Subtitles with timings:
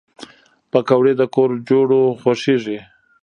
[0.71, 2.79] پکورې د کور جوړو خوښېږي